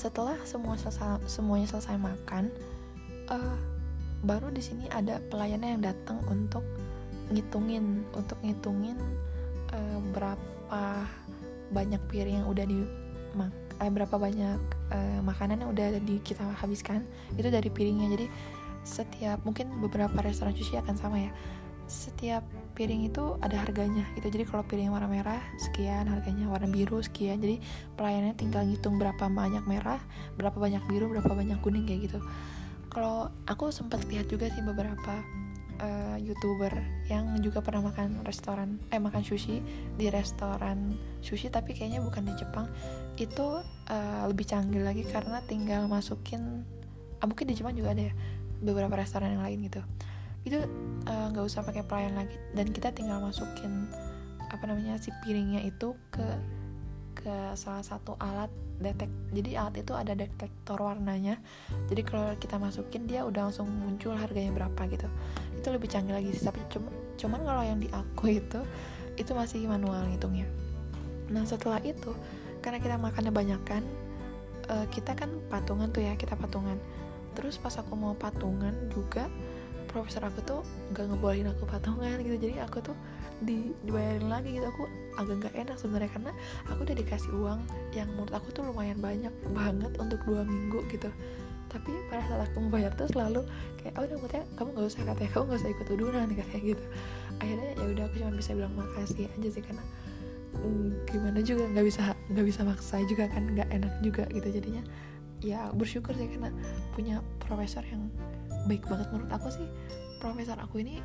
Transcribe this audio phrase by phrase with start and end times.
[0.00, 2.48] setelah semua selesai, semuanya selesai makan
[3.28, 3.56] uh,
[4.24, 6.64] baru di sini ada pelayannya yang datang untuk
[7.28, 8.96] ngitungin untuk ngitungin
[9.76, 11.04] uh, berapa
[11.68, 12.80] banyak piring yang udah di
[13.80, 17.04] eh, berapa banyak uh, makanan yang udah di kita habiskan
[17.36, 18.08] itu dari piringnya.
[18.08, 18.26] Jadi
[18.82, 21.30] setiap mungkin beberapa restoran sushi akan sama ya
[21.90, 22.46] setiap
[22.78, 24.30] piring itu ada harganya gitu.
[24.30, 26.46] Jadi kalau piring warna merah sekian harganya.
[26.46, 27.42] Warna biru sekian.
[27.42, 27.58] Jadi
[27.98, 29.98] pelayannya tinggal ngitung berapa banyak merah
[30.38, 32.22] berapa banyak biru berapa banyak kuning kayak gitu.
[32.88, 35.18] Kalau aku sempat lihat juga sih beberapa
[35.82, 36.70] uh, youtuber
[37.10, 39.58] yang juga pernah makan restoran eh makan sushi
[39.98, 42.70] di restoran sushi tapi kayaknya bukan di Jepang.
[43.18, 46.62] Itu uh, lebih canggih lagi karena tinggal masukin
[47.18, 48.14] uh, mungkin di Jepang juga ada ya
[48.60, 49.82] beberapa restoran yang lain gitu
[50.44, 50.56] itu
[51.06, 52.36] eh, nggak uh, usah pakai pelayan lagi.
[52.56, 53.88] Dan kita tinggal masukin
[54.50, 56.26] apa namanya si piringnya itu ke
[57.14, 58.48] ke salah satu alat
[58.80, 61.36] detek jadi alat itu ada detektor warnanya.
[61.92, 65.06] Jadi kalau kita masukin dia udah langsung muncul harganya berapa gitu.
[65.60, 66.88] Itu lebih canggih lagi sih tapi cuma
[67.20, 68.60] cuman kalau yang di aku itu
[69.20, 70.48] itu masih manual ngitungnya.
[71.28, 72.16] Nah setelah itu
[72.64, 73.84] karena kita makannya banyak kan
[74.72, 76.80] uh, kita kan patungan tuh ya kita patungan.
[77.36, 79.28] Terus pas aku mau patungan juga
[79.90, 80.60] profesor aku tuh
[80.94, 82.38] gak ngebolehin aku patungan gitu.
[82.38, 82.96] Jadi aku tuh
[83.42, 84.66] di, dibayarin lagi gitu.
[84.70, 84.86] Aku
[85.18, 86.32] agak nggak enak sebenarnya karena
[86.70, 87.60] aku udah dikasih uang
[87.92, 91.10] yang menurut aku tuh lumayan banyak banget untuk dua minggu gitu.
[91.70, 93.46] Tapi pada saat aku membayar tuh selalu
[93.82, 95.30] kayak oh udah katanya kamu nggak usah katanya.
[95.34, 96.84] Kamu nggak usah ikut udunan katanya gitu.
[97.42, 99.84] Akhirnya ya udah aku cuma bisa bilang makasih aja sih karena
[100.58, 104.82] mm, gimana juga nggak bisa nggak bisa maksa juga kan nggak enak juga gitu jadinya
[105.40, 106.52] ya bersyukur sih karena
[106.92, 108.08] punya profesor yang
[108.68, 109.08] baik banget.
[109.12, 109.66] Menurut aku sih
[110.20, 111.00] profesor aku ini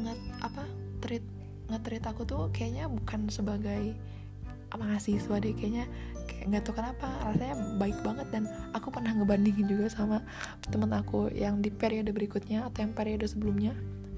[0.00, 0.64] nggak apa
[1.02, 1.24] treat
[1.70, 3.94] nge-treat aku tuh kayaknya bukan sebagai
[4.74, 5.54] mahasiswa deh.
[5.54, 5.86] Kayaknya
[6.26, 8.26] kayak nggak tahu kenapa rasanya baik banget.
[8.30, 10.22] Dan aku pernah ngebandingin juga sama
[10.66, 13.74] temen aku yang di periode berikutnya atau yang periode sebelumnya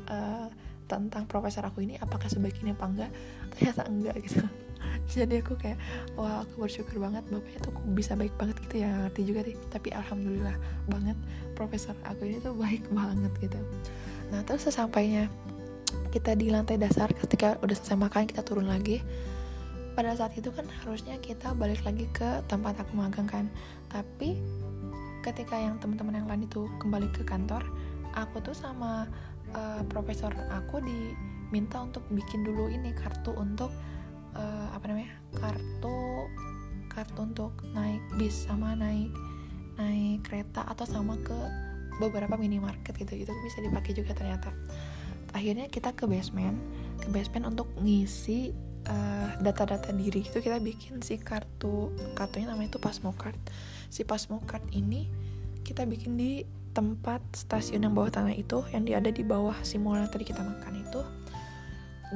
[0.09, 0.49] uh,
[0.87, 3.11] tentang profesor aku ini apakah sebaik ini apa enggak?
[3.57, 4.66] Ternyata enggak gitu
[5.13, 5.79] jadi aku kayak
[6.15, 9.89] wah aku bersyukur banget bapaknya tuh bisa baik banget gitu ya ngerti juga deh tapi
[9.93, 10.57] alhamdulillah
[10.91, 11.19] banget
[11.55, 13.59] profesor aku ini tuh baik banget gitu.
[14.31, 15.31] Nah terus sesampainya
[16.11, 19.01] kita di lantai dasar ketika udah selesai makan kita turun lagi.
[19.97, 23.49] Pada saat itu kan harusnya kita balik lagi ke tempat aku magang kan.
[23.89, 24.37] Tapi
[25.25, 27.67] ketika yang teman-teman yang lain itu kembali ke kantor
[28.15, 29.11] aku tuh sama
[29.59, 33.75] uh, profesor aku diminta untuk bikin dulu ini kartu untuk
[34.77, 36.29] apa namanya kartu
[36.93, 39.13] kartu untuk naik bis sama naik
[39.77, 41.37] naik kereta atau sama ke
[42.01, 43.29] beberapa minimarket gitu.
[43.29, 44.53] Itu bisa dipakai juga ternyata.
[45.33, 46.57] Akhirnya kita ke basement
[47.01, 48.57] ke basement untuk ngisi
[48.89, 50.25] uh, data-data diri.
[50.25, 53.37] Itu kita bikin si kartu kartunya namanya itu Pasmo Card.
[53.93, 55.09] Si Pasmo Card ini
[55.65, 60.01] kita bikin di tempat stasiun yang bawah tanah itu yang ada di bawah si mall
[60.01, 61.01] yang tadi kita makan itu.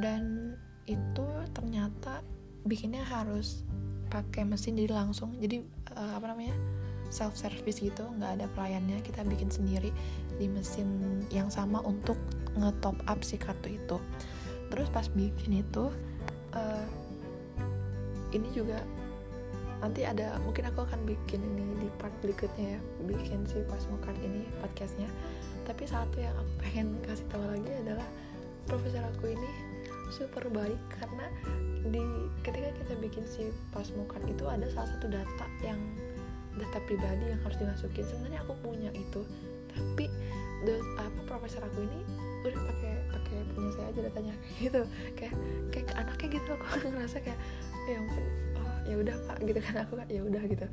[0.00, 0.54] Dan
[0.88, 2.24] itu ternyata
[2.64, 3.64] bikinnya harus
[4.10, 5.38] pakai mesin jadi langsung.
[5.38, 5.62] Jadi
[5.96, 6.54] uh, apa namanya
[7.10, 9.90] self service gitu nggak ada pelayannya kita bikin sendiri
[10.38, 12.16] di mesin yang sama untuk
[12.58, 13.96] nge-top up si kartu itu.
[14.70, 15.90] Terus pas bikin itu
[16.54, 16.86] uh,
[18.30, 18.78] ini juga
[19.80, 24.18] nanti ada mungkin aku akan bikin ini di part berikutnya ya bikin si pasmo card
[24.22, 25.08] ini podcastnya.
[25.66, 28.06] Tapi satu yang aku pengen kasih tahu lagi adalah
[28.68, 29.50] profesor aku ini
[30.10, 31.26] super baik karena
[31.88, 32.02] di
[32.44, 35.80] ketika kita bikin si pasmo card itu ada salah satu data yang
[36.58, 38.04] data pribadi yang harus dimasukin.
[38.04, 39.22] Sebenarnya aku punya itu
[39.70, 40.10] tapi
[40.66, 42.02] the, apa profesor aku ini
[42.42, 44.82] udah pakai pakai punya saya aja datanya gitu.
[45.16, 45.34] Kayak
[45.72, 47.38] kayak anaknya gitu aku ngerasa kayak
[47.88, 48.24] ya ampun
[48.60, 49.74] oh ya udah pak gitu kan.
[49.88, 50.66] Aku ya udah gitu.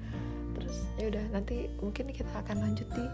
[0.58, 3.06] Terus ya udah nanti mungkin kita akan lanjut di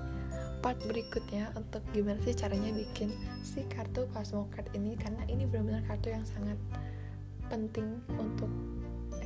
[0.63, 3.12] part berikutnya untuk gimana sih caranya bikin
[3.44, 6.56] si kartu Card ini karena ini benar-benar kartu yang sangat
[7.51, 8.47] penting untuk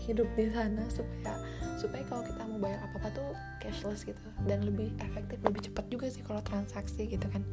[0.02, 1.38] hidup di sana supaya
[1.78, 3.30] supaya kalau kita mau bayar apa apa tuh
[3.62, 4.18] cashless gitu
[4.50, 7.46] dan lebih efektif lebih cepat juga sih kalau transaksi gitu kan.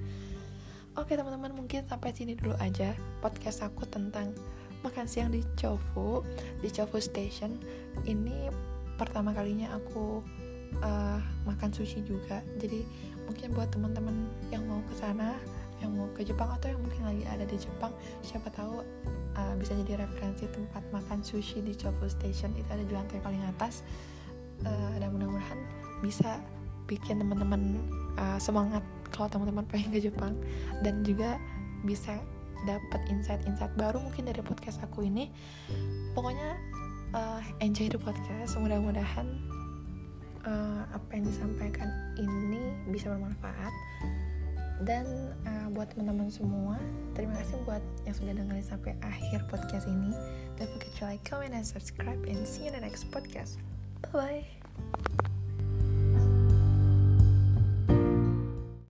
[0.97, 4.33] Oke teman-teman mungkin sampai sini dulu aja podcast aku tentang
[4.81, 6.25] makan siang di Chofu
[6.65, 7.61] di Chofu Station.
[8.09, 8.49] Ini
[8.97, 10.23] pertama kalinya aku
[10.82, 12.41] uh, makan sushi juga.
[12.59, 12.87] Jadi
[13.29, 15.37] mungkin buat teman-teman yang mau ke sana
[15.82, 17.93] yang mau ke Jepang atau yang mungkin lagi ada di Jepang
[18.25, 18.81] siapa tahu
[19.37, 22.55] uh, bisa jadi referensi tempat makan sushi di Chofu Station.
[22.56, 23.85] Itu ada di lantai paling atas.
[24.65, 25.61] Uh, dan mudah-mudahan
[26.00, 26.41] bisa
[26.87, 27.82] bikin teman-teman
[28.17, 28.81] uh, semangat
[29.11, 30.38] kalau teman-teman pengen ke Jepang.
[30.81, 31.37] Dan juga
[31.85, 32.17] bisa
[32.65, 35.29] dapat insight-insight baru mungkin dari podcast aku ini.
[36.17, 36.56] Pokoknya
[37.12, 38.56] uh, enjoy the podcast.
[38.56, 39.27] Mudah-mudahan
[40.46, 43.75] uh, apa yang disampaikan ini bisa bermanfaat.
[44.82, 45.06] Dan
[45.46, 46.76] uh, buat teman-teman semua
[47.14, 50.12] terima kasih buat yang sudah dengerin sampai akhir podcast ini.
[50.58, 53.56] Don't forget to like comment and subscribe and see you in the next podcast.
[54.02, 54.64] Bye bye